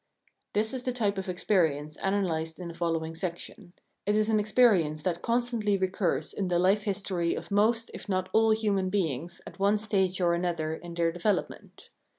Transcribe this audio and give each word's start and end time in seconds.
This 0.53 0.73
is 0.73 0.81
the 0.81 0.93
type 0.93 1.19
of 1.19 1.29
experience 1.29 1.95
analysed 2.01 2.57
in 2.57 2.69
the 2.69 2.73
following 2.73 3.13
section. 3.13 3.73
It 4.07 4.15
is 4.15 4.29
an 4.29 4.39
experience 4.39 5.03
that 5.03 5.21
constantly 5.21 5.77
recurs 5.77 6.33
in 6.33 6.47
the 6.47 6.57
life 6.57 6.85
history 6.85 7.35
of 7.35 7.51
most 7.51 7.91
if 7.93 8.09
not 8.09 8.27
all 8.33 8.49
human 8.49 8.89
beings 8.89 9.41
at 9.45 9.59
one 9.59 9.77
stage 9.77 10.19
or 10.19 10.33
another 10.33 10.73
in 10.73 10.95
their 10.95 11.11
development. 11.11 11.91